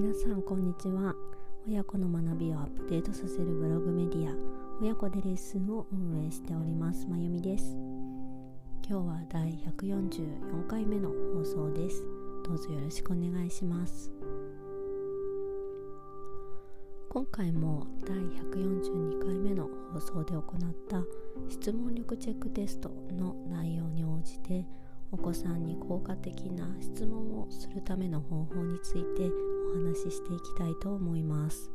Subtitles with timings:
[0.00, 1.14] 皆さんこんにちは。
[1.68, 4.34] 親子の学びをアップデートさせるブログメディア
[4.80, 7.76] 親子でレッスンを運営しておりますまゆみです。
[8.88, 12.02] 今日は第144回目の放送です。
[12.46, 14.10] どうぞよろしくお願いします。
[17.10, 20.42] 今回も第142回目の放送で行っ
[20.88, 21.02] た
[21.50, 24.64] 質問力チェックテストの内容に応じて
[25.12, 29.28] お子さんに効果的な質問をするための方法について
[29.72, 31.70] お話ししていきたいと思います。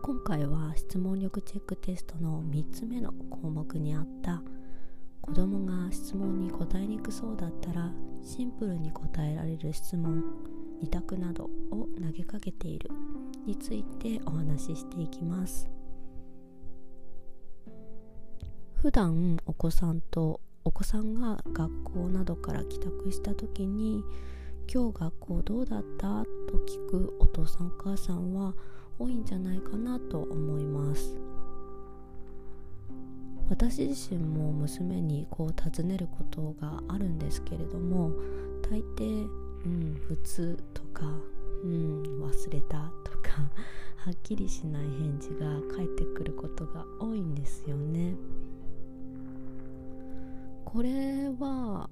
[0.00, 4.42] 今回は質問力チェックテストの3つ目の項目にあった
[5.20, 7.90] 子どもが質問に答えにくそうだったら
[8.24, 10.22] シンプルに答えられる質問
[10.82, 12.90] 2択などを投げかけている
[13.46, 15.68] についてお話ししていきます。
[18.74, 24.04] 普段お子さんとお子さんが学校などから帰宅した時に
[24.72, 28.54] 「今日学校どうだった?」と聞くお父さんお母さんは
[28.98, 31.18] 多いんじゃないかなと思います
[33.48, 38.12] 私自身も娘にこう尋ねることがあるんですけれども
[38.62, 39.28] 大抵
[39.64, 41.06] 「うん普通」とか
[41.64, 43.50] 「うん忘れた」とか
[43.96, 48.16] はっきりしない返事が返ってくることが多いんですよね。
[50.64, 51.90] これは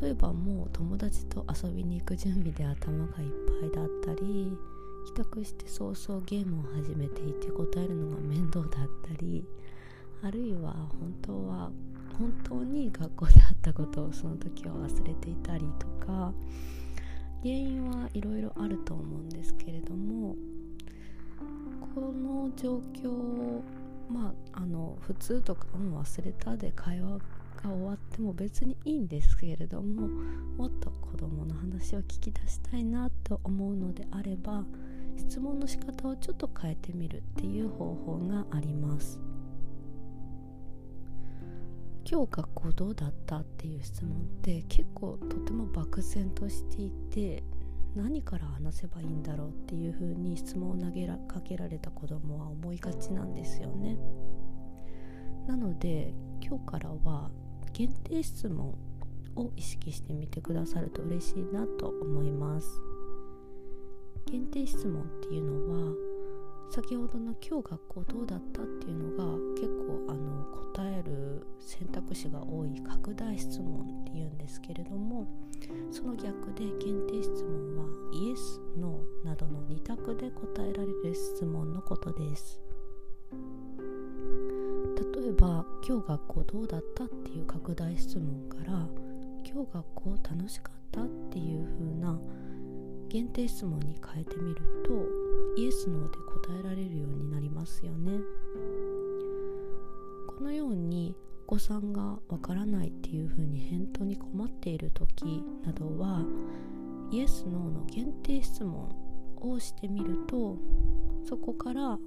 [0.00, 4.52] 例えばもう友達と遊びに行く準備で頭がいっぱいだったり
[5.06, 9.44] 帰宅して早々ゲームを始めていて答えるのが面倒だったり
[10.22, 11.70] あるいは本当は
[12.18, 16.32] 本当に学校であったことをその時は忘れていたりとか
[17.42, 20.34] 原因はいろいろあると思うんですけれども
[21.94, 23.62] この状況を
[24.10, 27.18] まああの普通とかも忘れたで会話
[27.62, 30.08] が終わっても別にいいんですけれども
[30.56, 34.64] もっと子供の話を聞き出したいなと思うのであれば
[35.16, 39.20] 質問の仕方をちょっと変えてみるっていう方法があります。
[42.10, 47.42] 今日学校どうだったっていう質問って結構とても漠然としていて
[47.94, 53.98] 何から話せばいいんだろうっていうふうに質問を投げかけられた子供は思いがちなんですよね。
[55.46, 57.30] なので今日からは
[57.78, 58.74] 限定質問
[59.36, 62.66] を意識してみてくださると嬉しいなと思います
[64.26, 65.94] 限定質問っていうのは
[66.72, 70.44] 先ほどの「今日学校どうだった?」っていうのが結構あの
[70.74, 75.28] 答える選択肢が多い拡大質問っていうんですけれども
[75.92, 82.60] その逆で限定質問はイエス・ノーなどの2択で答えられる質問のことです
[85.88, 88.86] 今日学校どうだった?」っていう拡大質問から
[89.42, 92.20] 「今日学校楽しかった?」っていう風な
[93.08, 94.92] 限定質問に変えてみると
[95.56, 98.20] イエス・ノーで答えられるようになりますよね
[100.26, 101.16] このように
[101.46, 106.22] お子さんがわからないっていう風に返答に困っている時などは
[107.10, 108.94] イエス・ノーの限定質問
[109.40, 110.58] をしてみると
[111.24, 111.98] そこから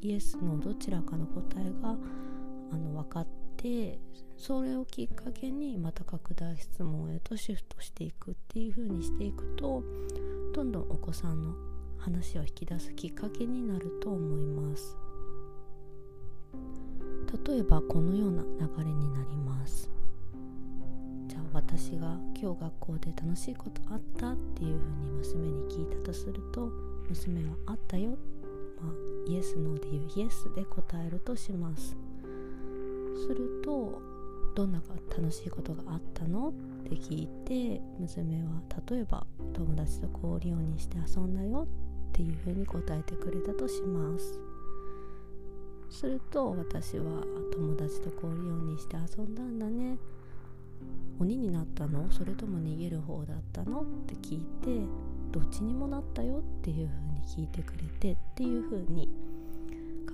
[0.00, 1.96] イエス・ノーどちらかの答えが
[2.72, 3.98] あの分かって
[4.36, 9.82] それをきっかけにまた拡大質問へとシフトしていくっていう風にしていくと
[10.54, 11.54] どんどんお子さんの
[11.98, 14.96] 話を引き出すきっかけになると思います。
[17.46, 19.90] 例えばこのような流れになります。
[21.26, 26.70] じゃあ私が今日学校で楽しいことあったっていうふうに娘に聞いたとすると
[27.08, 28.10] 娘はあったよ
[28.80, 32.07] まあイエスノーで言うイエスで答えるとします。
[33.18, 34.00] すると
[34.54, 34.80] どんな
[35.16, 36.48] 楽しいことがあったの？
[36.48, 36.52] っ
[36.84, 41.68] て聞いて娘は例えば友達と氷鬼して遊んだよ
[42.10, 44.40] っていうふうに答えてくれたとします。
[45.90, 47.04] すると私は
[47.52, 49.98] 友達と氷鬼して遊んだんだね。
[51.20, 52.10] 鬼になったの？
[52.10, 53.82] それとも逃げる方だったの？
[53.82, 54.86] って聞いて
[55.30, 59.08] どっちにもなったよっていうふうに聞いてくれてっていうふうに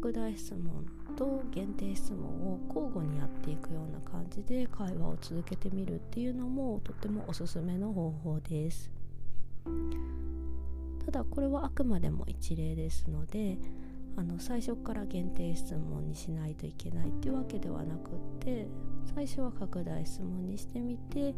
[0.00, 0.86] 拡大質問
[1.16, 8.92] と限定質問を交互にやっていくような感じで会話を続けてみるっていうのもとてもおすすめの方法です。
[11.04, 13.58] ただこれはあくまでも一例ですので
[14.16, 18.68] あの最初から限定質問にしないといけないっていうわけではなくって
[19.16, 21.34] 最初は拡大質問にしてみて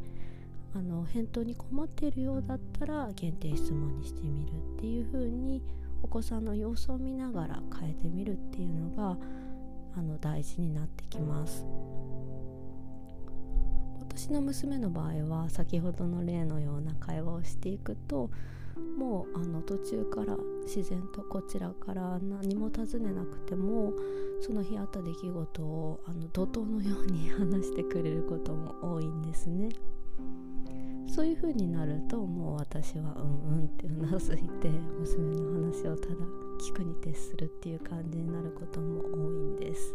[0.75, 5.63] あの返答に困っているようだったら限定質問にしてみるっていう風に
[6.03, 9.17] お子さんの様子を見ながら変えてみるっていうのが
[9.97, 11.65] あの大事になってきます
[13.99, 18.31] 私の娘の場合は先ほどの例のような会話をしていくと
[18.99, 23.93] もうあの途中から自然とこちらから何も尋ねなくても
[24.41, 29.69] その日あった出来事をあの怒涛のように 話してくれることも多いんですね。
[31.21, 36.15] そういう風になるともう私はうんうんってうなずいて娘の話をただ
[36.59, 39.95] 聞くに徹するっていう感じになることも多いんです。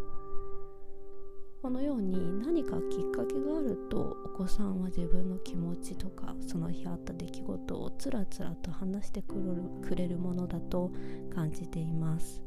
[1.64, 10.92] このように何かきっかけがあるとお子さんは自分の気持ちとかその日あった出来事をつらつらと話してくれるものだと
[11.34, 12.44] 感じています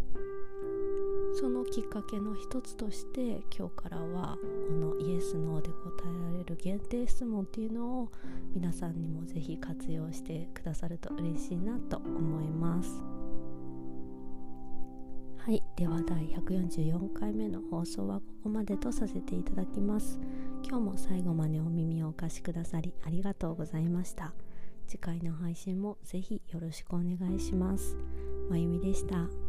[1.41, 4.37] そのきっかけの一つとして今日からは
[4.69, 5.75] このイエス・ノーで答
[6.05, 8.09] えられる限定質問っていうのを
[8.57, 13.01] 皆さんにもぜひ活用してくださると嬉しいなと思います。
[15.39, 20.19] はいでは第144回目の放送はここまでとさせていただきます
[20.63, 24.35] 今日も最後までお耳をお貸しくださりありがとうございました
[24.87, 27.97] 次回の配信もぜひよろしくお願いします
[28.51, 29.48] まゆみでした。